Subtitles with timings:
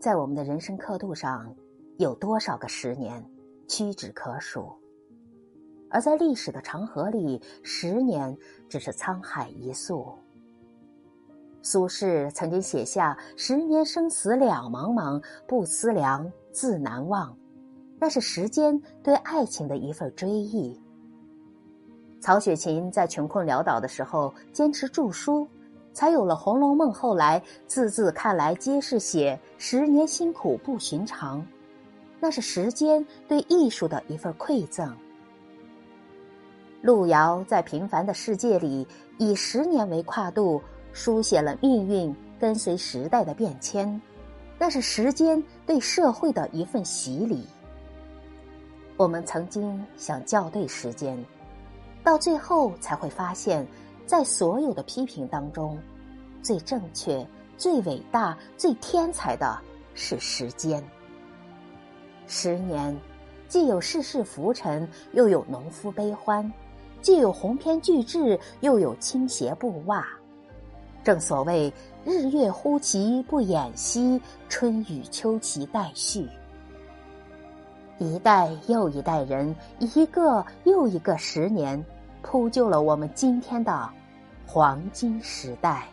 [0.00, 1.52] 在我们的人生刻度上，
[1.96, 3.24] 有多少个十年，
[3.66, 4.78] 屈指可数；
[5.90, 8.36] 而在历史的长河里，十年
[8.68, 10.16] 只是沧海一粟。
[11.62, 17.36] 苏轼曾经写下“十年生死两茫茫，不思量，自难忘”，
[17.98, 20.80] 那是时间对爱情的一份追忆。
[22.20, 25.46] 曹雪芹在穷困潦倒的时候坚持著书。
[25.98, 31.44] 才有了《红楼梦》，后来字字看来皆是写十年辛苦不寻常，
[32.20, 34.96] 那是时间对艺术的一份馈赠。
[36.82, 38.86] 路遥在平凡的世界里，
[39.18, 44.00] 以十年为跨度，书写了命运跟随时代的变迁，
[44.56, 47.44] 那是时间对社会的一份洗礼。
[48.96, 51.18] 我们曾经想校对时间，
[52.04, 53.66] 到最后才会发现。
[54.08, 55.78] 在所有的批评当中，
[56.42, 57.24] 最正确、
[57.58, 59.60] 最伟大、最天才的
[59.92, 60.82] 是时间。
[62.26, 62.96] 十年，
[63.48, 66.50] 既有世事浮沉，又有农夫悲欢；
[67.02, 70.08] 既有鸿篇巨制，又有倾斜布袜。
[71.04, 71.70] 正所谓
[72.02, 76.26] “日月忽其不掩兮，春雨秋其待续”。
[78.00, 81.84] 一代又一代人，一个又一个十年，
[82.22, 83.90] 铺就了我们今天的。
[84.50, 85.86] 黄金时代。